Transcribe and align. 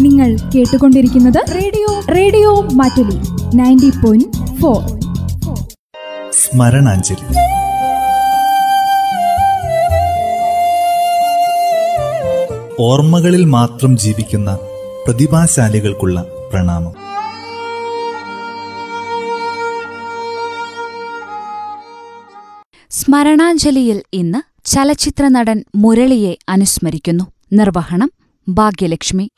നിങ്ങൾ 0.00 0.36
കേട്ടുകൊണ്ടിരിക്കുന്നത് 0.54 1.54
radio 1.54 2.00
radio 2.14 2.60
Mattoli 2.60 3.18
ninety 3.56 3.90
point 3.90 4.60
four. 4.60 4.82
സ്മരണാഞ്ജലി. 6.32 7.26
ഓർമ്മകളിൽ 12.80 13.44
മാത്രം 13.44 13.96
ജീവിക്കുന്ന 13.96 14.58
പ്രതിഭാശാലികൾക്കുള്ള 15.06 16.24
പ്രണാമം. 16.52 17.06
സ്മരണാഞ്ജലിയിൽ 22.90 24.02
ഇന്ന് 24.12 24.40
ചലച്ചിത്ര 24.64 25.28
നടൻ 25.28 25.64
മുരളിയെ 25.74 26.36
അനുസ്മരിക്കുന്നു. 26.48 27.24
നിർവഹണം 27.52 28.12
ഭാഗ്യലക്ഷ്മി. 28.46 29.28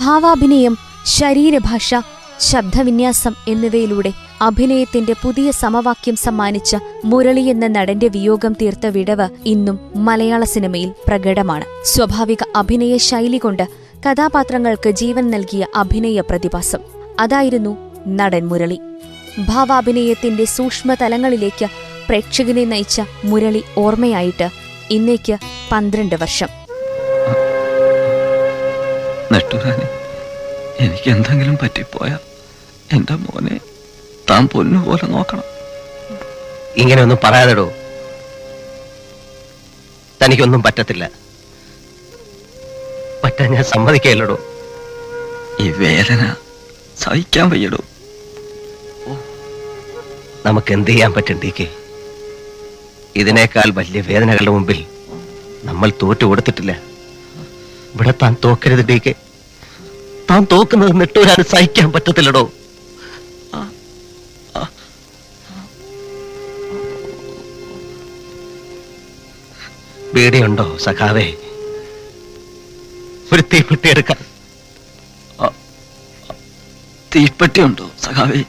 ഭാവാഭിനയം 0.00 0.76
ശരീരഭാഷ 1.06 1.94
ശബ്ദവിന്യാസം 2.40 3.34
എന്നിവയിലൂടെ 3.48 4.12
അഭിനയത്തിന്റെ 4.40 5.12
പുതിയ 5.22 5.50
സമവാക്യം 5.50 6.16
സമ്മാനിച്ച 6.16 6.76
മുരളി 7.04 7.40
എന്ന 7.40 7.66
നടന്റെ 7.68 8.08
വിയോഗം 8.08 8.52
തീർത്ത 8.52 8.86
വിടവ് 8.86 9.28
ഇന്നും 9.46 9.80
മലയാള 9.96 10.44
സിനിമയിൽ 10.44 10.92
പ്രകടമാണ് 11.08 11.64
സ്വാഭാവിക 11.84 12.38
അഭിനയ 12.56 12.96
ശൈലി 12.96 13.38
കൊണ്ട് 13.38 13.85
കഥാപാത്രങ്ങൾക്ക് 14.00 14.90
ജീവൻ 14.90 15.30
നൽകിയ 15.30 15.66
അഭിനയ 15.74 16.20
പ്രതിഭാസം. 16.20 16.78
അതായിരുന്നു 17.20 17.76
നടൻ 18.08 18.48
മുരളി. 18.48 18.80
ഭാവാഭിനയത്തിന്റെ 19.48 20.44
സൂക്ഷ്മതലങ്ങളിലേക്ക് 20.44 21.66
പ്രേക്ഷകനെ 22.08 22.64
നയിച്ച 22.64 23.02
മുരളി 23.24 23.64
ഓർമ്മയായിട്ട് 23.78 24.48
ഇന്നേക്ക് 24.90 25.36
പന്ത്രണ്ട് 25.72 26.14
വർഷം. 26.14 26.48
എനിക്ക് 30.80 31.10
എന്തെങ്കിലും 31.10 31.58
പറ്റിപ്പോയാ 31.62 32.18
എന്റെ 32.92 33.14
മോനെ 33.14 33.60
താൻ 34.30 34.48
പൊന്നുപോലെ 34.48 35.06
നോക്കണം. 35.06 35.42
ഇങ്ങനെയൊന്നും 36.76 37.18
പറയാതെടോ. 37.24 37.72
തനിക്കൊന്നും 40.22 40.62
പറ്റത്തില്ല. 40.62 41.25
പറ്റാൻ 43.36 43.54
ഞാൻ 43.54 43.64
സമ്മതിക്കല്ലടോ 43.72 44.36
ഈ 45.62 45.64
വേദന 45.80 46.22
സഹിക്കാൻ 47.02 47.46
വയ്യടോ. 47.52 47.80
നമുക്ക് 50.46 50.70
എന്ത് 50.76 50.90
ചെയ്യാൻ 50.90 51.10
പറ്റും 51.16 51.36
ഡി 51.44 51.50
കെ 51.58 51.66
ഇതിനേക്കാൾ 53.20 53.68
വലിയ 53.78 54.00
വേദനകളുടെ 54.08 54.52
മുമ്പിൽ 54.56 54.80
നമ്മൾ 55.68 55.88
തോറ്റു 56.02 56.24
കൊടുത്തിട്ടില്ല. 56.30 56.72
ഇവിടെ 57.94 58.14
താൻ 58.22 58.32
തോക്കരുത് 58.44 58.84
ഡി 58.90 58.98
കെ 59.06 59.14
താൻ 60.30 60.42
തോക്കുന്നത് 60.52 60.94
നെട്ടൂരാന് 61.00 61.46
സഹിക്കാൻ 61.54 61.90
പറ്റത്തില്ലടോ. 61.96 62.44
പേടിയുണ്ടോ 70.14 70.64
സഖാവേ? 70.86 71.26
ഒരു 73.32 73.42
തീപ്പെട്ടി 73.52 73.88
എടുക്കാം. 73.88 74.20
തീപ്പെട്ടി 77.14 77.60
ഉണ്ടോ 77.60 77.90
സഖാവേ? 78.02 78.40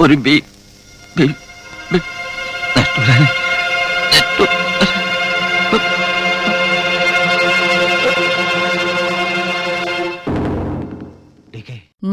ഒരു 0.00 0.14
ബി 0.14 0.34
ബി 1.16 1.26
ബി 1.92 1.98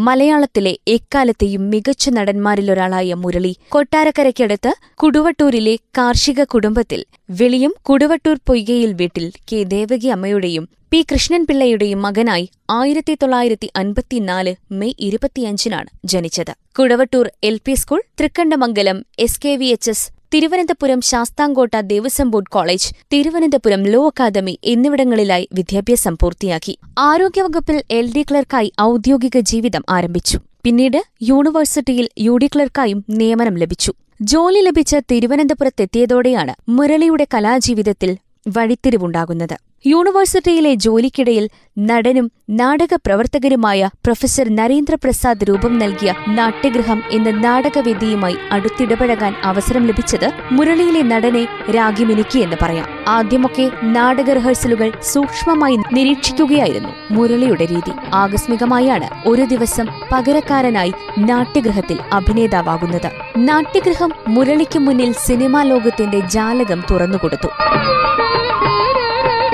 മലയാളത്തിലെ 0.05 0.71
എക്കാലത്തെയും 0.87 1.63
മികച്ച 1.69 2.09
നടന്മാരിലൊരാളായ 2.09 3.13
മുരളി. 3.13 3.51
കൊട്ടാരക്കരയ്ക്കടുത്ത് 3.69 4.71
കുടുവട്ടൂരിലെ 4.95 5.75
കാർഷിക 5.97 6.43
കുടുംബത്തിൽ 6.43 7.01
വെളിയും 7.39 7.73
കുടുവട്ടൂർ 7.81 8.37
പൊയ്കയിൽ 8.45 8.93
വീട്ടിൽ 8.93 9.25
കെ. 9.51 9.59
ദേവകി 9.73 10.07
അമ്മയുടെയും 10.07 10.65
പി. 10.91 10.99
കൃഷ്ണൻപിള്ളയുടെയും 11.11 12.01
മകനായി 12.01 12.47
ആയിരത്തി 12.71 13.13
തൊള്ളായിരത്തി 13.21 13.69
അൻപത്തിനാല് 13.75 14.51
മെയ് 14.71 14.97
ഇരുപത്തിയഞ്ചിനാണ് 14.99 15.89
ജനിച്ചത്. 16.05 16.53
Kudavattoor 16.79 17.27
L. 17.43 17.57
P. 17.65 17.73
School 17.73 18.01
Thrikkandamangalam 18.19 18.99
S. 19.19 19.41
K. 19.45 19.55
V. 19.55 19.69
H. 19.75 19.89
S. 19.89 20.05
Thiruvananthapuram 20.33 21.01
Sasthamcotta 21.01 21.79
Devaswom 21.89 22.27
board 22.31 22.51
college 22.51 22.87
Thiruvananthapuram 23.13 23.81
law 23.93 23.99
academy 24.07 24.53
എന്നിവിടങ്ങളിലായി 24.63 25.45
വിദ്യാഭ്യാസം 25.53 26.15
പൂർത്തിയാക്കി. 26.21 26.73
ആരോഗ്യവകുപ്പിൽ 26.99 27.77
എൽ 27.91 28.07
ഡി 28.15 28.23
ക്ലർക്കായി 28.31 28.69
ഔദ്യോഗിക 28.81 29.39
ജീവിതം 29.51 29.83
ആരംഭിച്ചു. 29.89 30.39
പിന്നീട് 30.65 30.99
യൂണിവേഴ്സിറ്റിയിൽ 31.23 32.07
യു 32.19 32.37
ഡി 32.37 32.49
ക്ലർക്കായും 32.55 32.99
നിയമനം 33.19 33.57
ലഭിച്ചു. 33.63 33.93
ജോലി 34.21 34.61
ലഭിച്ച് 34.61 34.97
തിരുവനന്തപുരത്തെത്തിയതോടെയാണ് 35.11 36.53
മുരളിയുടെ 36.69 37.27
കലാജീവിതത്തിൽ 37.33 38.11
വഴിത്തിരിവുണ്ടാകുന്നത്. 38.47 39.57
യൂണിവേഴ്സിറ്റിയിലെ 39.85 40.73
ജോലിക്കിടയിൽ 40.73 41.49
നടനും 41.79 42.31
നാടക 42.49 42.95
പ്രവർത്തകരുമായ 42.95 43.89
പ്രൊഫസർ 44.03 44.55
നരേന്ദ്രപ്രസാദ് 44.55 45.43
രൂപം 45.43 45.79
നൽകിയ 45.79 46.13
നാട്യഗൃഹം 46.27 47.03
എന്ന 47.11 47.29
നാടകവേദിയുമായി 47.29 48.35
അടുത്തിടപഴകാൻ 48.51 49.35
അവസരം 49.43 49.87
ലഭിച്ചത് 49.87 50.31
മുരളിയിലെ 50.51 51.01
നടനെ 51.01 51.47
രാഗിമിനുക്കി 51.75 52.39
എന്ന് 52.39 52.55
പറയാം. 52.61 52.87
ആദ്യമൊക്കെ 53.07 53.71
നാടക 53.83 54.31
റിഹേഴ്സലുകൾ 54.31 54.91
സൂക്ഷ്മമായി 55.01 55.77
നിരീക്ഷിക്കുകയായിരുന്നു 55.93 56.89
മുരളിയുടെ 57.11 57.65
രീതി. 57.65 57.91
ആകസ്മികമായാണ് 58.13 59.27
ഒരു 59.27 59.41
ദിവസം 59.41 59.85
പകരക്കാരനായി 60.11 60.93
നാട്യഗൃഹത്തിൽ 61.17 61.99
അഭിനേതാവാകുന്നത്. 62.13 63.11
നാട്യഗൃഹം 63.37 64.11
മുരളിക്ക് 64.27 64.79
മുന്നിൽ 64.79 65.13
സിനിമാ 65.13 65.63
ലോകത്തിന്റെ 65.63 66.19
ജാലകം 66.19 66.83
തുറന്നുകൊടുത്തു. 66.91 67.47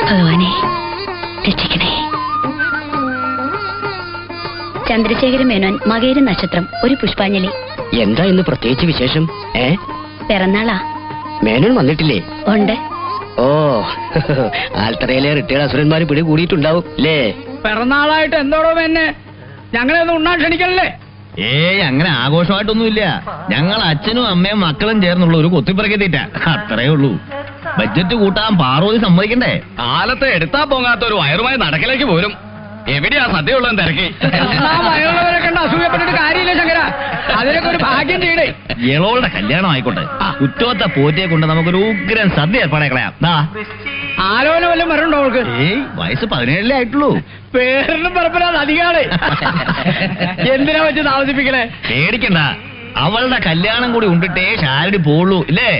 ഭഗവാനെ 0.10 0.50
രക്ഷിക്കണേ. 1.48 1.90
ചന്ദ്രശേഖര 4.90 5.44
മേനോൻ 5.44 5.80
മകേര 5.88 6.20
നക്ഷത്രം 6.20 6.68
ഒരു 6.84 6.94
പുഷ്പാഞ്ജലി. 6.94 7.50
എന്താ 8.00 8.24
ഇന്ന് 8.24 8.44
പ്രത്യേകിച്ച് 8.44 8.86
വിശേഷം? 8.86 9.28
ഏ? 9.56 9.76
പിറന്നാളാ. 10.30 10.78
മേനോൻ 11.44 11.76
വന്നിട്ടില്ലേ? 11.76 12.20
ഉണ്ട്. 12.48 12.76
ഓ 13.40 13.48
ആൽത്തറയിലെ 14.76 15.34
റിട്ടയർഡ് 15.34 15.64
അസുരന്മാര് 15.64 16.02
പിടി 16.02 16.22
കൂടിയിട്ടുണ്ടാവും 16.22 16.84
അല്ലേ 16.96 17.34
പിറന്നാളായിട്ട് 17.66 18.36
എന്തോടോ 18.36 18.72
എന്നെ 18.82 19.16
ഞങ്ങളെ 19.74 20.02
ഒന്ന് 20.02 20.14
ഉണ്ണാൻ 20.14 20.38
ക്ഷണിക്കണല്ലേ? 20.40 20.88
ഏയ് 21.40 21.82
അങ്ങനെ 21.82 22.10
ആഘോഷമായിട്ടൊന്നുമില്ല. 22.10 23.02
ഞങ്ങൾ 23.50 23.80
അച്ഛനും 23.82 24.28
അമ്മയും 24.28 24.60
മക്കളും 24.60 25.02
ചേർന്നുള്ള 25.02 25.38
ഒരു 25.38 25.48
കൊത്തിപ്പറക്കത്തിട്ട 25.48 26.16
അത്രേ 26.50 26.88
ഉള്ളൂ. 26.88 27.12
ബഡ്ജറ്റ് 27.78 28.16
കൂട്ടാൻ 28.16 28.52
പാർവതി 28.58 28.98
സമ്മതിക്കണ്ടേ? 28.98 29.54
കാലത്ത് 29.80 30.28
എടുത്താ 30.36 30.64
പോകാത്ത 30.64 31.04
ഒരു 31.06 31.14
വയറുമായി 31.14 31.58
നടക്കിലേക്ക് 31.58 32.04
പോരും. 32.04 32.34
എവിടെയാ 32.88 33.24
സദ്യയുള്ള 33.34 33.70
തിരക്കി. 33.80 34.06
ഇളോളുടെ 35.02 35.40
കണ്ട് 35.46 35.60
അസൂയപ്പെട്ടിട്ട് 35.60 36.14
കാര്യമില്ല 36.14 36.54
ശങ്കര. 36.60 36.80
അതിനൊക്കെ 37.40 37.70
ഒരു 37.70 37.80
ഭാഗ്യം 37.84 38.22
ചെയ്യണേ. 38.22 38.48
ഇളവളുടെ 38.94 39.30
കല്യാണം 39.36 39.70
ആയിക്കോട്ടെ. 39.72 40.04
കുറ്റോത്ത 40.42 40.84
പോറ്റിയെ 40.96 41.26
കൊണ്ട് 41.26 41.48
നമുക്കൊരു 41.48 41.78
ഉഗ്രൻ 41.78 42.30
സദ്യ 42.38 42.64
ഏർപ്പാടേക്കളയാം 42.66 43.14
ആലോചന 44.22 44.66
വല്ലതും 44.66 44.90
വരണ്ടോ 44.92 45.18
അവൾക്ക്? 45.18 45.44
വയസ്സ് 46.00 46.26
പതിനേഴിലേ 46.26 46.76
ആയിട്ടുള്ളൂ. 46.76 47.12
പേരിനും 47.56 48.14
പറപ്പില്ലാതെ 48.16 48.58
അധികാണ്. 48.58 49.04
എന്തിനാ 50.54 50.82
വെച്ച് 50.82 51.02
താമസിപ്പിക്കണേ? 51.06 51.64
പേടിക്കണ്ട. 51.90 52.40
അവളുടെ 52.98 53.40
കല്യാണം 53.48 53.90
കൂടി 53.94 54.08
ഉണ്ടിട്ടേ 54.08 54.46
ഷാരടി 54.62 54.98
പോളൂ 54.98 55.40
ഇല്ലേ? 55.50 55.72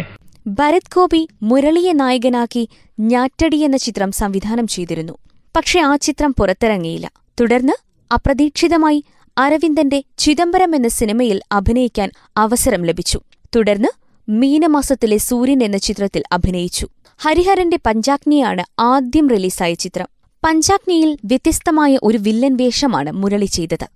ഭരത് 0.50 0.96
ഗോപി 0.96 1.30
മുരളിയെ 1.42 1.94
നായകനാക്കി 1.94 2.70
ഞാറ്റടി 3.00 3.58
എന്ന 3.58 3.78
ചിത്രം 3.78 4.12
സംവിധാനം 4.12 4.68
ചെയ്തിരുന്നു. 4.68 5.14
പക്ഷേ 5.56 5.80
ആ 5.80 5.96
ചിത്രം 5.96 6.36
പുറത്തിറങ്ങിയില്ല. 6.40 7.12
തുടർന്ന് 7.42 7.74
അപ്രതീക്ഷിതമായി 8.14 9.04
അരവിന്ദന്റെ 9.38 10.04
ചിദംബരം 10.18 10.76
എന്ന 10.76 10.88
സിനിമയിൽ 10.88 11.42
അഭിനയിക്കാൻ 11.52 12.12
അവസരം 12.38 12.86
ലഭിച്ചു. 12.86 13.20
തുടർന്ന് 13.56 13.88
മീനമാസത്തിലെ 14.30 15.18
സൂര്യൻ 15.18 15.64
എന്ന 15.64 15.78
ചിത്രത്തിൽ 15.78 16.24
അഭിനയിച്ചു. 16.32 16.88
ഹരിഹരന്റെ 17.18 17.80
പഞ്ചാഗ്നിയാണ് 17.86 18.82
ആദ്യം 18.82 19.30
റിലീസായ 19.30 19.74
ചിത്രം. 19.74 20.08
പഞ്ചാഗ്നിയിൽ 20.46 21.18
വ്യത്യസ്തമായ 21.26 22.00
ഒരു 22.04 22.18
വില്ലൻ 22.18 22.56
വേഷമാണ് 22.56 23.12
മുരളി 23.12 23.46
ചെയ്തത്. 23.46 23.88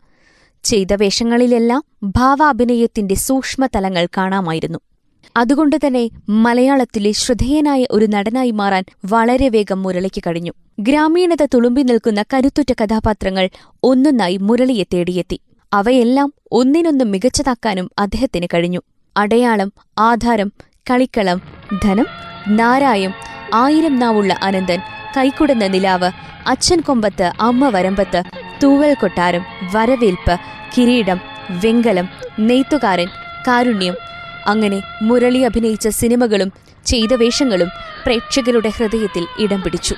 ചെയ്ത 0.63 0.94
വേഷങ്ങളിലെല്ലാം 0.94 1.83
ഭാവാഭിനയത്തിന്റെ 2.03 3.15
സൂക്ഷ്മതലങ്ങൾ 3.15 4.07
കാണാമായിരുന്നു. 4.17 4.79
അതുകൊണ്ടുതന്നെ 5.37 6.09
മലയാളത്തിലെ 6.29 7.11
ശ്രദ്ധേയനായ 7.11 7.85
ഒരു 7.91 8.05
നടനായി 8.05 8.51
മാറാൻ 8.51 8.83
വളരെ 9.05 9.49
വേഗം 9.49 9.83
മുരളിക്ക് 9.83 10.21
കഴിഞ്ഞു. 10.27 10.51
ഗ്രാമീണത 10.79 11.45
തുളുമ്പി 11.45 11.81
നിൽക്കുന്ന 11.81 12.23
കരുത്തുറ്റ 12.33 12.73
കഥാപാത്രങ്ങൾ 12.73 13.49
ഒന്നൊന്നായി 13.83 14.37
മുരളിയെ 14.37 14.83
തേടിയെത്തി. 14.83 15.39
അവയെല്ലാം 15.73 16.33
ഒന്നിനൊന്ന് 16.51 17.05
മികച്ചതാക്കാനും 17.05 17.91
അദ്ദേഹത്തിന് 17.99 18.47
കഴിഞ്ഞു. 18.53 18.81
അടയാളം 19.17 19.73
ആധാരം 19.99 20.51
കളിക്കളം 20.91 21.41
ധനം 21.83 22.05
നാരായം 22.47 23.13
ആയിരം 23.53 23.99
നാവുള്ള 23.99 24.39
അനന്തൻ 24.43 24.79
കൈക്കുടന്ന 25.17 25.67
നിലാവ് 25.67 26.11
അച്ഛൻ 26.47 26.79
കൊമ്പത്ത് 26.79 27.31
അമ്മ 27.39 27.69
വരമ്പത്ത് 27.69 28.23
തൂവൽ 28.63 28.93
കൊട്ടാരം 28.93 29.41
വരവേൽപ്പ് 29.73 30.39
കിരീടം 30.77 31.19
വെങ്കലം 31.63 32.09
നെയ്ത്തുകാരൻ 32.39 33.07
കാരുണ്യം 33.47 33.95
അങ്ങനെ 34.48 34.84
മുരളി 35.01 35.38
അഭിനയിച്ച 35.38 35.88
സിനിമകളും 35.88 36.51
ചെയ്ത 36.86 37.13
വേഷങ്ങളും 37.13 37.68
പ്രേക്ഷകരുടെ 38.06 38.69
ഹൃദയത്തിൽ 38.69 39.28
ഇടം 39.40 39.62
പിടിച്ചു. 39.62 39.95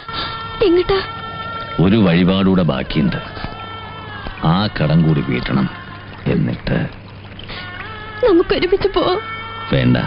ഒരു 1.79 1.95
വഴിപാടൂടെ 1.95 2.63
ബാക്കിയുണ്ട്. 2.63 3.15
ആ 4.45 4.67
കടം 4.67 5.07
കൂടി 5.07 5.21
വീട്ടണം 5.21 5.69
എന്നിട്ട് 6.27 6.87
നമുക്ക് 8.29 8.55
ഒരുമിച്ച് 8.55 8.87
പോവാം. 8.87 9.19
വേണ്ട. 9.73 9.97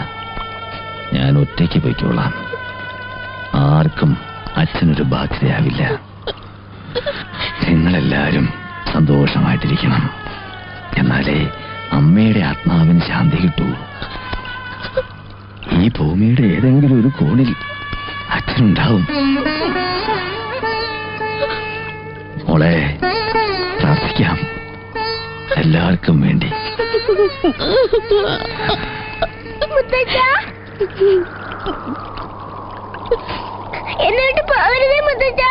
ഞാൻ 1.13 1.39
ഒറ്റയ്ക്ക് 1.39 1.79
പോയിക്കോളാം. 1.79 2.35
ആർക്കും 3.55 4.17
അച്ഛനൊരു 4.57 5.03
ബാധ്യതയാവില്ല. 5.03 6.01
നിങ്ങളെല്ലാരും 7.69 8.49
സന്തോഷമായിട്ടിരിക്കണം. 8.95 10.11
എന്നാലേ 10.99 11.51
അമ്മയുടെ 11.93 12.41
ആത്മാവിന് 12.41 13.01
ശാന്തി 13.01 13.37
കിട്ടൂ. 13.37 13.65
ഈ 15.73 15.89
ഭൂമിയുടെ 15.89 16.43
ഏതെങ്കിലും 16.43 17.01
ഒരു 17.01 17.09
കോണിൽ 17.09 17.51
അച്ഛനുണ്ടാവും. 18.31 19.07
മോളെ 22.49 22.99
പ്രാർത്ഥിക്കാം. 23.81 24.39
എല്ലാവർക്കും 25.57 26.21
വേണ്ടി. 26.21 26.51
എന്നിട്ട് 34.07 34.43
പോവരുതേ 34.51 35.01
മുത്തച്ഛ. 35.07 35.43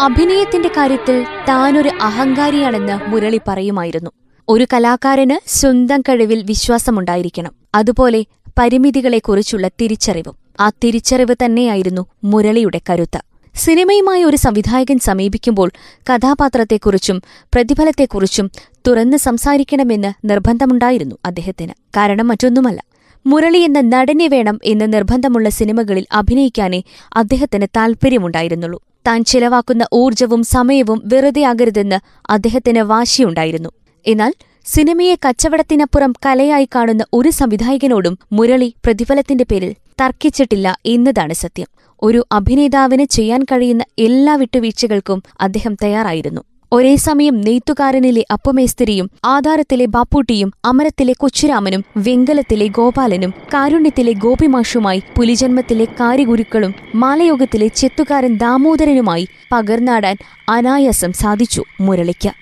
അഭിനയത്തിന്റെ 0.00 0.68
കാര്യത്തിൽ 0.68 1.26
താനൊരു 1.48 1.90
അഹങ്കാരിയാണെന്ന് 2.02 2.96
മുരളി 3.06 3.40
പറയുമായിരുന്നു. 3.48 4.10
ഒരു 4.48 4.66
കലാകാരന് 4.72 5.48
സ്വന്തം 5.48 6.00
കഴിവിൽ 6.00 6.42
വിശ്വാസമുണ്ടായിരിക്കണം. 6.42 7.52
അതുപോലെ 7.74 8.24
പരിമിതികളെക്കുറിച്ചുള്ള 8.58 9.68
തിരിച്ചറിവും. 9.68 10.36
ആ 10.60 10.70
തിരിച്ചറിവ് 10.84 11.34
തന്നെയായിരുന്നു 11.44 12.06
മുരളിയുടെ 12.24 12.80
കരുത്ത്. 12.90 13.20
സിനിമയുമായി 13.54 14.22
ഒരു 14.24 14.36
സംവിധായകൻ 14.36 14.98
സമീപിക്കുമ്പോൾ 14.98 15.70
കഥാപാത്രത്തെക്കുറിച്ചും 16.12 17.22
പ്രതിഫലത്തെക്കുറിച്ചും 17.28 18.50
തുറന്ന് 18.86 19.16
സംസാരിക്കണമെന്ന് 19.16 20.12
നിർബന്ധമുണ്ടായിരുന്നു 20.24 21.16
അദ്ദേഹത്തിന്. 21.24 21.72
കാരണം 21.96 22.28
മറ്റൊന്നുമല്ല. 22.28 22.82
മുരളി 23.26 23.58
എന്ന 23.58 23.80
നടനെ 23.80 24.28
വേണം 24.28 24.58
എന്ന് 24.64 24.92
നിർബന്ധമുള്ള 24.92 25.48
സിനിമകളിൽ 25.48 26.06
അഭിനയിക്കാനേ 26.12 26.82
അദ്ദേഹത്തിന് 27.16 27.66
താൽപ്പര്യമുണ്ടായിരുന്നുള്ളൂ. 27.76 28.82
താൻ 29.06 29.24
ചിലവാക്കുന്ന 29.24 29.86
ഊർജവും 29.92 30.42
സമയവും 30.42 31.02
വെറുതെയാകരുതെന്ന് 31.04 31.98
അദ്ദേഹത്തിന് 32.30 32.78
വാശിയുണ്ടായിരുന്നു. 32.78 33.68
എന്നാൽ 34.06 34.32
സിനിമയെ 34.64 35.14
കച്ചവടത്തിനപ്പുറം 35.14 36.12
കലയായി 36.26 36.68
കാണുന്ന 36.74 37.04
ഒരു 37.12 37.30
സംവിധായകനോടും 37.30 38.18
മുരളി 38.32 38.74
പ്രതിഫലത്തിന്റെ 38.84 39.44
പേരിൽ 39.44 39.74
തർക്കിച്ചിട്ടില്ല 40.00 40.76
എന്നതാണ് 40.86 41.32
സത്യം. 41.32 41.66
ഒരു 42.02 42.26
അഭിനേതാവിന് 42.32 43.04
ചെയ്യാൻ 43.04 43.42
കഴിയുന്ന 43.42 43.84
എല്ലാ 43.98 44.34
വിട്ടുവീഴ്ചകൾക്കും 44.34 45.22
അദ്ദേഹം 45.40 45.74
തയ്യാറായിരുന്നു. 45.74 46.40
ഒരേ 46.72 46.96
സമയം 46.96 47.40
നെയ്ത്തുകാരനിലെ 47.40 48.24
അപ്പമേസ്തിരിയും 48.32 49.10
ആധാരത്തിലെ 49.24 49.86
ബാപ്പൂട്ടിയും 49.86 50.52
അമരത്തിലെ 50.64 51.14
കൊച്ചുരാമനും 51.18 51.84
വെങ്കലത്തിലെ 51.96 52.66
ഗോപാലനും 52.66 53.34
കാരുണ്യത്തിലെ 53.54 54.12
ഗോപിമാഷുമായി 54.12 55.02
പുലിജന്മത്തിലെ 55.16 55.84
കാരിഗുരുക്കളും 55.84 56.74
മാലയോഗത്തിലെ 56.94 57.68
ചെത്തുകാരൻ 57.68 58.34
ദാമോദരനുമായി 58.36 59.28
പകർന്നാടാൻ 59.52 60.16
അനായാസം 60.48 61.12
സാധിച്ചു 61.12 61.64
മുരളിക്ക്. 61.80 62.32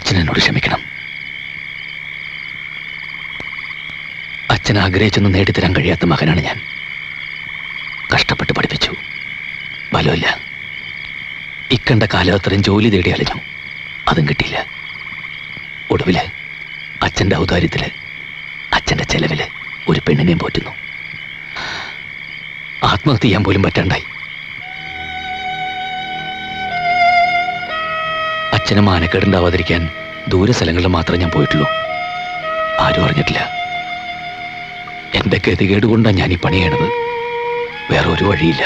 അച്ഛൻ 0.00 0.16
എന്നോട് 0.16 0.38
ക്ഷമിക്കണം. 0.38 0.80
അച്ഛൻ 4.50 4.78
ആഗ്രഹിച്ചൊന്നും 4.78 5.32
നേടിത്തരാൻ 5.32 5.76
കഴിയാത്ത 5.76 6.04
മകനാണ് 6.04 6.40
ഞാൻ. 6.40 6.60
കഷ്ടപ്പെട്ട് 8.14 8.52
പഠിപ്പിച്ചു. 8.52 8.94
ഫലമില്ല 9.94 10.40
ഇക്കണ്ട 11.70 12.02
കാലം 12.02 12.34
അത്രയും 12.34 12.62
ജോലി 12.62 12.88
തേടി 12.88 13.10
അലഞ്ഞു. 13.10 13.40
അതും 14.08 14.28
കിട്ടിയില്ല. 14.28 14.66
ഒടുവിൽ 15.90 16.18
അച്ഛന്റെ 17.02 17.36
ഔദാര്യത്തിൽ 17.36 17.90
അച്ഛന്റെ 18.74 19.04
ചെലവിൽ 19.04 19.46
ഒരു 19.88 20.00
പെണ്ണിനെയും 20.00 20.38
പോറ്റുന്നു. 20.38 20.70
ആത്മഹത്യ 22.84 23.22
ചെയ്യാൻ 23.22 23.44
പോലും 23.44 23.62
പറ്റാണ്ടായി. 23.62 24.04
അച്ഛന് 28.70 28.86
മാനക്കേടുണ്ടാവാതിരിക്കാൻ 28.86 29.88
ദൂര 30.28 30.50
സ്ഥലങ്ങളിൽ 30.50 30.86
മാത്രമേ 30.86 31.18
ഞാൻ 31.18 31.30
പോയിട്ടുള്ളൂ. 31.30 31.68
ആരും 32.80 33.04
അറിഞ്ഞിട്ടില്ല. 33.04 33.40
എന്റെ 35.14 35.40
ഗതികേട് 35.46 35.86
കൊണ്ടാണ് 35.86 36.16
ഞാൻ 36.16 36.32
ഈ 36.32 36.36
പണി 36.36 36.56
ചെയ്യണത്. 36.56 36.84
വേറെ 37.92 38.08
ഒരു 38.08 38.24
വഴിയില്ല. 38.24 38.62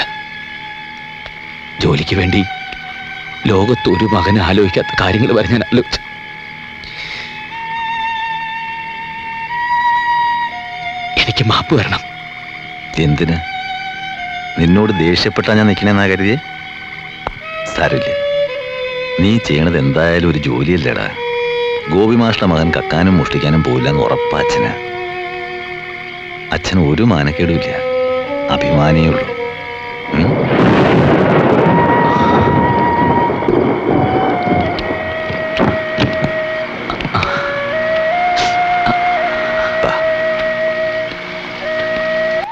ജോലിക്ക് 1.81 2.15
വേണ്ടി 2.15 2.41
ലോകത്ത് 3.47 3.87
ഒരു 3.89 4.05
മകൻ 4.15 4.37
ആലോചിക്കാത്ത 4.39 4.93
കാര്യങ്ങൾ 5.01 5.33
വരെ 5.37 5.47
ഞാൻ 5.47 5.63
ആലോചിച്ചു. 5.73 6.01
എനിക്ക് 11.23 11.45
മാപ്പ് 11.45 11.75
വരണം 11.75 12.03
എന്തിന്? 12.99 13.39
നിന്നോട് 14.59 14.93
ദേഷ്യപ്പെട്ടാ 14.99 15.53
ഞാൻ 15.53 15.67
നിൽക്കണെന്നാ 15.67 16.07
കരുതിയേ? 16.07 16.37
സാരമില്ല. 17.75 18.24
നീ 19.19 19.37
ചെയ്യണത് 19.37 19.77
എന്തായാലും 19.77 20.29
ഒരു 20.29 20.37
ജോലിയല്ലേടാ. 20.37 21.05
ഗോപി 21.91 22.15
മാഷ്ട 22.15 22.43
മകൻ 22.43 22.71
കക്കാനും 22.77 23.17
മോഷ്ടിക്കാനും 23.17 23.63
പോയില്ല 23.63 23.89
എന്ന് 23.89 24.01
ഉറപ്പാ 24.01 24.39
അച്ഛന്. 24.39 24.71
അച്ഛന് 26.51 26.79
ഒരു 26.79 27.03
മാനക്കേടുമില്ല 27.03 27.71
അഭിമാനിയേ 28.51 29.11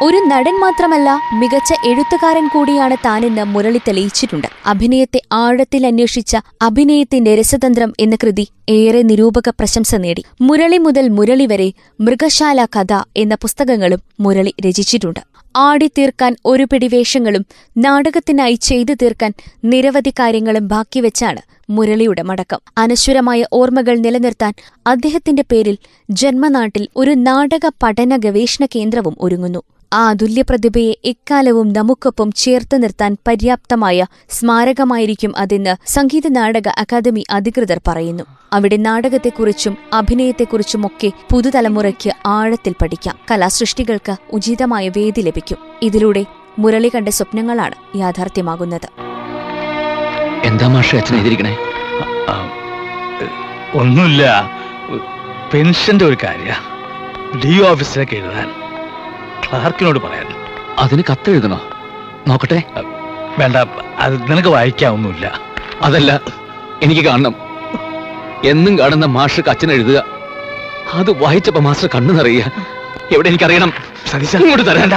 ഒരു 0.05 0.19
നടൻ 0.29 0.55
മാത്രമല്ല 0.61 1.09
മികച്ച 1.39 1.71
എഴുത്തുകാരൻ 1.89 2.45
കൂടിയാണ് 2.53 2.95
താനെന്ന് 3.05 3.43
മുരളി 3.53 3.79
തെളിയിച്ചിട്ടുണ്ട്. 3.87 4.47
അഭിനയത്തെ 4.65 5.19
ആഴത്തിൽ 5.41 5.81
അന്വേഷിച്ച 5.89 6.33
അഭിനയത്തിന്റെ 6.67 7.31
രസതന്ത്രം 7.39 7.91
എന്ന 8.05 8.15
കൃതി 8.23 8.45
ഏറെ 8.77 9.01
നിരൂപക 9.09 9.49
പ്രശംസ 9.59 9.95
നേടി. 9.95 10.23
മുരളി 10.47 10.79
മുതൽ 10.85 11.05
മുരളി 11.17 11.45
വരെ 11.51 11.67
മൃഗശാല 12.05 12.65
കഥ 12.75 12.93
എന്ന 13.23 13.35
പുസ്തകങ്ങളും 13.43 14.01
മുരളി 14.19 14.53
രചിച്ചിട്ടുണ്ട്. 14.65 15.21
ആടി 15.67 15.87
തീർക്കാൻ 15.97 16.31
ഒരു 16.51 16.65
പിടി 16.71 16.87
വേഷങ്ങളും 16.93 17.43
നാടകത്തിനായി 17.77 18.57
ചെയ്തു 18.69 18.93
തീർക്കാൻ 19.01 19.31
നിരവധി 19.73 20.13
കാര്യങ്ങളും 20.19 20.65
ബാക്കിവെച്ചാണ് 20.73 21.43
മുരളിയുടെ 21.69 22.23
മടക്കം. 22.29 22.61
അനശ്വരമായ 22.77 23.43
ഓർമ്മകൾ 23.59 23.95
നിലനിർത്താൻ 24.05 24.53
അദ്ദേഹത്തിന്റെ 24.87 25.45
പേരിൽ 25.51 25.77
ജന്മനാട്ടിൽ 26.21 26.85
ഒരു 26.95 27.13
നാടക 27.27 27.65
പഠന 27.83 28.17
ഗവേഷണ 28.25 28.65
കേന്ദ്രവും 28.75 29.15
ഒരുങ്ങുന്നു. 29.19 29.63
ആ 29.93 30.09
അതുല്യപ്രതിഭയെ 30.09 30.93
എക്കാലവും 31.05 31.73
നമുക്കൊപ്പം 31.73 32.31
ചേർത്ത് 32.31 32.83
നിർത്താൻ 32.83 33.17
പര്യാപ്തമായ 33.27 34.05
സ്മാരകമായിരിക്കും 34.29 35.37
അതെന്ന് 35.37 35.75
സംഗീത 35.87 36.27
നാടക 36.27 36.67
അക്കാദമി 36.67 37.25
അധികൃതർ 37.29 37.79
പറയുന്നു. 37.87 38.23
അവിടെ 38.53 38.77
നാടകത്തെക്കുറിച്ചും 38.77 39.77
അഭിനയത്തെക്കുറിച്ചുമൊക്കെ 39.93 41.11
പുതുതലമുറയ്ക്ക് 41.31 42.11
ആഴത്തിൽ 42.25 42.75
പഠിക്കാം. 42.81 43.19
കലാസൃഷ്ടികൾക്ക് 43.31 44.15
ഉചിതമായ 44.31 44.89
വേദി 44.89 45.21
ലഭിക്കും. 45.21 45.57
ഇതിലൂടെ 45.81 46.25
മുരളി 46.59 46.91
കണ്ട 46.95 47.09
സ്വപ്നങ്ങളാണ് 47.09 47.97
യാഥാർത്ഥ്യമാകുന്നത്. 47.97 48.89
എന്താ 50.43 50.67
മാഷ 50.67 50.95
ഒന്നുമില്ല. 53.75 54.51
പെൻഷന്റെ 55.53 56.05
ഒരു 56.05 56.17
കാര്യ. 56.23 56.53
ഡി 57.45 57.61
ഓഫീസിലേക്ക് 57.61 58.13
എഴുതാൻ. 58.13 58.62
ക്ലാർക്കിനോട് 59.53 59.99
പറയാൻ. 59.99 60.27
അതിന് 60.79 61.03
കത്തെഴുതണോ 61.11 61.69
നോക്കട്ടെ. 62.27 62.63
വേണ്ട 63.39 63.55
അത് 63.99 64.31
നിനക്ക് 64.31 64.47
വായിക്കാവുന്നില്ല 64.47 65.39
അതല്ല 65.81 66.21
എനിക്ക് 66.83 67.01
കാണണം. 67.01 67.35
എന്നും 68.43 68.79
കാണുന്ന 68.79 69.05
മാഷ് 69.05 69.49
അച്ഛൻ 69.49 69.71
എഴുതുക. 69.71 70.03
അത് 70.93 71.23
വായിച്ചപ്പോ 71.23 71.61
മാസ്റ്റർ 71.61 71.89
കണ്ണു 71.95 72.13
നിറയുക. 72.13 72.51
എവിടെ 73.11 73.27
എനിക്കറിയണം? 73.27 73.73
ഇങ്ങോട്ട് 74.33 74.71
തരേണ്ട 74.71 74.93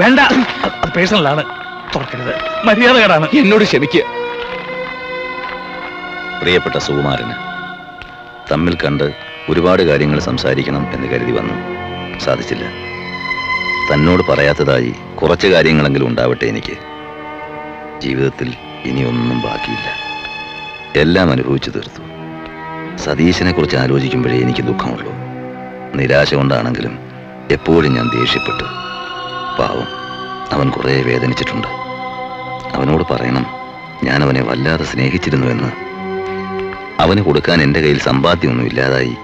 വേണ്ട 0.00 0.20
അത് 0.20 0.92
പേഴ്സണലാണ്. 0.92 1.44
തുറക്കരുത്. 1.94 2.34
മര്യാദകേടാണ് 2.64 3.28
എന്നോട് 3.34 3.64
ക്ഷമിക്കുക 3.64 4.02
പ്രിയപ്പെട്ട 6.40 6.78
സുകുമാരന് 6.78 7.32
തമ്മിൽ 8.52 8.76
കണ്ട് 8.84 9.14
ഒരുപാട് 9.48 9.82
കാര്യങ്ങൾ 9.82 10.20
സംസാരിക്കണം 10.20 10.86
എന്ന് 10.92 11.08
കരുതി 11.08 11.30
വന്നു. 11.30 11.54
സാധിച്ചില്ല. 12.18 12.89
തന്നോട് 13.94 14.22
പറയാത്തതായി 14.22 14.94
കുറച്ച് 15.22 15.46
കാര്യങ്ങളെങ്കിലും 15.46 16.08
ഉണ്ടാവട്ടെ 16.08 16.44
എനിക്ക്. 16.44 16.76
ജീവിതത്തിൽ 18.00 18.54
ഇനി 18.84 19.00
ഒന്നും 19.04 19.40
ബാക്കിയില്ല. 19.40 19.92
എല്ലാം 20.96 21.30
അനുഭവിച്ചു 21.30 21.70
തീർത്തു. 21.70 22.02
സതീശനെ 22.96 23.52
കുറിച്ച് 23.52 23.76
ആലോചിക്കുമ്പോഴേ 23.76 24.38
എനിക്ക് 24.38 24.62
ദുഃഖമുള്ളൂ. 24.62 25.12
നിരാശ 25.94 26.34
കൊണ്ടാണെങ്കിലും 26.34 26.98
എപ്പോഴും 27.50 27.94
ഞാൻ 27.94 28.10
ദേഷ്യപ്പെട്ടു. 28.20 28.64
പാവം 29.58 29.86
അവൻ 30.52 30.70
കുറേ 30.70 31.02
വേദനിച്ചിട്ടുണ്ട്. 31.02 31.68
അവനോട് 32.76 33.14
പറയണം 33.14 33.46
ഞാൻ 34.04 34.22
അവനെ 34.22 34.42
വല്ലാതെ 34.42 34.84
സ്നേഹിച്ചിരുന്നു 34.84 35.46
എന്ന്. 35.46 35.72
അവന് 37.02 37.20
കൊടുക്കാൻ 37.20 37.62
എന്റെ 37.62 37.80
കയ്യിൽ 37.80 37.98
സമ്പാദ്യമൊന്നും 37.98 38.66
ഇല്ലാതായി. 38.66 39.16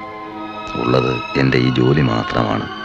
ഉള്ളത് 0.74 1.38
എന്റെ 1.38 1.58
ഈ 1.58 1.70
ജോലി 1.70 2.00
മാത്രമാണ്. 2.00 2.75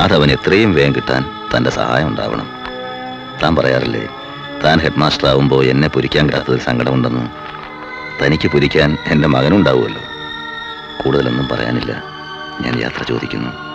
അതവൻ 0.00 0.30
എത്രയും 0.30 0.74
വേഗം 0.74 0.94
കിട്ടാൻ 0.94 1.24
തന്റെ 1.56 1.70
സഹായം 1.70 2.08
ഉണ്ടാവണം. 2.08 2.50
താൻ 3.42 3.56
പറയാറില്ലേ 3.56 4.08
താൻ 4.64 4.78
ഹെഡ് 4.78 4.98
മാസ്റ്റർ 4.98 5.28
ആവുമ്പോൾ 5.28 5.64
എന്നെ 5.64 5.88
പുരിക്കാൻ 5.88 6.26
കിട്ടാത്തതിൽ 6.26 6.58
സങ്കടമുണ്ടെന്ന്. 6.58 7.28
തനിക്ക് 8.22 8.48
പുരിക്കാൻ 8.48 8.98
എന്റെ 9.06 9.28
മകനുണ്ടാവുമല്ലോ. 9.28 10.02
കൂടുതലൊന്നും 11.04 11.48
പറയാനില്ല. 11.48 12.02
ഞാൻ 12.60 12.80
യാത്ര 12.80 13.02
ചോദിക്കുന്നു. 13.02 13.69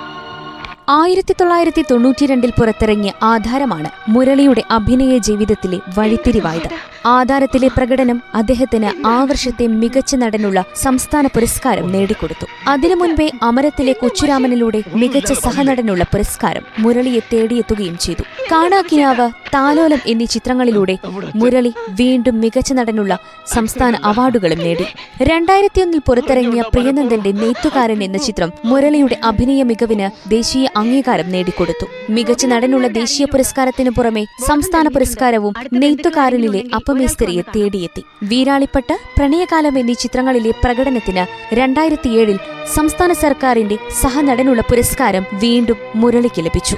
ആയിരത്തി 0.89 1.33
തൊള്ളായിരത്തി 1.33 1.85
തൊണ്ണൂറ്റിരണ്ടിൽ 1.91 2.51
പുറത്തിറങ്ങിയ 2.57 3.11
ആധാരമാണ് 3.23 3.89
മുരളിയുടെ 4.07 4.63
അഭിനയ 4.71 5.17
ജീവിതത്തിലെ 5.17 5.79
വഴിത്തിരിവായത്. 5.97 6.69
ആധാരത്തിലെ 7.05 7.67
പ്രകടനം 7.67 8.21
അദ്ദേഹത്തിന് 8.35 9.07
ആ 9.07 9.23
വർഷത്തെ 9.23 9.67
മികച്ച 9.67 10.15
നടനുള്ള 10.15 10.63
സംസ്ഥാന 10.75 11.27
പുരസ്കാരം 11.27 11.91
നേടിക്കൊടുത്തു. 11.91 12.45
അതിനു 12.67 12.95
മുൻപേ 12.95 13.31
അമരത്തിലെ 13.43 13.93
കൊച്ചുരാമനിലൂടെ 13.93 14.83
മികച്ച 14.93 15.33
സഹനടനുള്ള 15.33 16.03
പുരസ്കാരം 16.03 16.63
മുരളിയെ 16.79 17.19
തേടിയെത്തുകയും 17.33 17.97
ചെയ്തു. 17.97 18.23
കാണാക്കിനാവ് 18.51 19.29
താലോലം 19.55 20.01
എന്നീ 20.07 20.25
ചിത്രങ്ങളിലൂടെ 20.25 20.95
മുരളി 21.35 21.71
വീണ്ടും 21.99 22.35
മികച്ച 22.41 22.73
നടനുള്ള 22.73 23.13
സംസ്ഥാന 23.53 23.95
അവാർഡുകളും 24.03 24.59
നേടി. 24.59 24.85
രണ്ടായിരത്തിയൊന്നിൽ 25.21 26.01
പുറത്തിറങ്ങിയ 26.07 26.61
പ്രിയനന്ദന്റെ 26.73 27.31
നെയ്ത്തുകാരൻ 27.31 28.03
എന്ന 28.03 28.17
ചിത്രം 28.17 28.49
മുരളിയുടെ 28.65 29.17
അഭിനയ 29.23 29.63
മികവിന് 29.63 30.29
ദേശീയ 30.29 30.65
അംഗീകാരം 30.75 31.31
നേടിക്കൊടുത്തു. 31.31 31.85
മികച്ച 32.09 32.45
നടനുള്ള 32.45 32.87
ദേശീയ 32.87 33.25
പുരസ്കാരത്തിനു 33.33 33.89
പുറമെ 33.89 34.23
സംസ്ഥാന 34.47 34.87
പുരസ്കാരവും 34.87 35.53
നെയ്ത്തുകാരനിലെ 35.73 36.63
അപ്പമേസ്തരിയെ 36.75 37.41
തേടിയെത്തി. 37.55 38.03
വീരാളിപ്പട്ട് 38.23 38.97
പ്രണയകാലം 39.17 39.77
എന്നീ 39.79 39.93
ചിത്രങ്ങളിലെ 39.93 40.51
പ്രകടനത്തിന് 40.63 41.25
രണ്ടായിരത്തിയേഴിൽ 41.55 42.39
സംസ്ഥാന 42.75 43.13
സർക്കാരിന്റെ 43.13 43.77
സഹനടനുള്ള 44.01 44.61
പുരസ്കാരം 44.61 45.25
വീണ്ടും 45.33 45.77
മുരളിക്ക് 45.95 46.43
ലഭിച്ചു. 46.45 46.77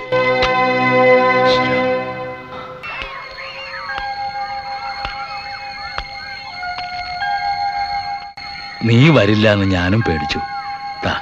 നീ 8.88 9.10
വരില്ല 9.10 9.54
എന്ന് 9.54 9.66
ഞാനും 9.66 10.02
പേടിച്ചു. 10.02 10.40
ദാ 11.06 11.14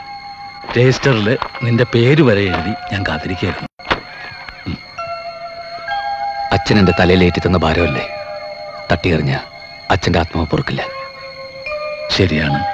രജിസ്റ്ററിൽ 0.77 1.37
നിന്റെ 1.63 1.85
പേര് 1.93 2.21
വരെ 2.21 2.41
എഴുതി 2.41 2.93
ഞാൻ 2.93 3.03
കാത്തിരിക്കുകയായിരുന്നു. 3.09 3.69
അച്ഛൻ 6.51 6.79
എന്റെ 6.79 6.93
തലയിലേറ്റി 6.99 7.39
തന്ന 7.39 7.57
ഭാരമല്ലേ? 7.57 8.07
തട്ടിയെറിഞ്ഞ 8.91 9.37
അച്ഛന്റെ 9.91 10.19
ആത്മാവ് 10.19 10.47
പൊറുക്കില്ല. 10.47 10.81
ശരിയാണ്. 12.11 12.65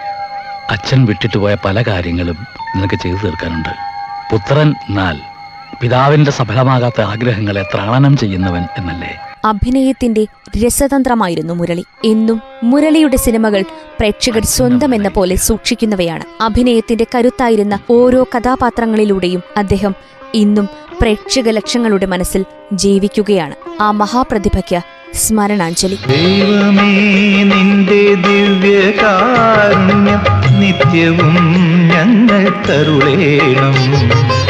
അച്ഛൻ 0.71 1.05
വിട്ടിട്ട് 1.05 1.38
പോയ 1.38 1.57
പല 1.65 1.81
കാര്യങ്ങളും 1.81 2.48
നിനക്ക് 2.75 2.95
ചെയ്തു 2.95 3.17
തീർക്കാനുണ്ട്. 3.17 3.69
പുത്രൻ 4.31 4.75
എന്നാൽ 4.89 5.19
പിതാവിന്റെ 5.81 6.31
സഫലമാകാത്ത 6.31 7.01
ആഗ്രഹങ്ങളെ 7.01 7.63
ത്രാളനം 7.63 8.17
ചെയ്യുന്നവൻ 8.17 8.63
എന്നല്ലേ? 8.77 9.19
അഭിനയത്തിന്റെ 9.45 10.25
രസതന്ത്രമായിരുന്നു 10.65 11.53
മുരളി. 11.53 11.86
എന്നും 12.05 12.41
മുരളിയുടെ 12.63 13.17
സിനിമകൾ 13.17 13.62
പ്രേക്ഷകർ 14.00 14.43
സ്വന്തം 14.45 14.95
എന്ന 14.95 15.07
പോലെ 15.07 15.36
സൂക്ഷിക്കുന്നവയാണ്. 15.36 16.43
അഭിനയത്തിന്റെ 16.43 17.05
കരുത്തായിരുന്ന 17.15 17.79
ഓരോ 17.89 18.27
കഥാപാത്രങ്ങളിലൂടെയും 18.38 19.43
അദ്ദേഹം 19.57 19.95
ഇന്നും 20.33 20.69
പ്രേക്ഷക 21.01 21.50
ലക്ഷങ്ങളുടെ 21.50 22.05
മനസ്സിൽ 22.05 22.45
ജീവിക്കുകയാണ്. 22.74 23.55
ആ 23.81 23.91
മഹാപ്രതിഭയ്ക്ക് 23.91 24.81
സ്മരണാഞ്ജലി. 25.13 25.95
ദൈവമേ 25.95 27.43
നിന്റെ 27.43 28.15
നിത്യവും 30.60 31.36
ഞങ്ങൾ 31.88 32.43
തരുളേണം. 32.69 34.40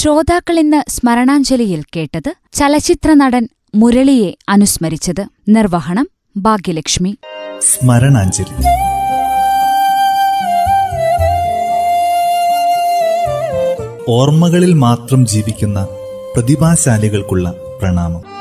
ശ്രോതാക്കൾ 0.00 0.58
ഇന്ന് 0.58 0.90
സ്മരണാഞ്ജലിയിൽ 0.90 1.84
കേട്ടത് 1.96 2.34
ചലച്ചിത്ര 2.52 3.14
നടൻ 3.14 3.48
മുരളിയെ 3.74 4.36
അനുസ്മരിച്ചത് 4.48 5.26
നിർവഹണം 5.48 6.08
ഭാഗ്യലക്ഷ്മി. 6.36 7.16
സ്മരണാഞ്ജലി. 7.60 8.54
ഓർമ്മകളിൽ 14.08 14.72
മാത്രം 14.72 15.26
ജീവിക്കുന്ന 15.26 15.88
പ്രതിഭാശാലികൾക്കുള്ള 16.36 17.54
പ്രണാമം. 17.82 18.39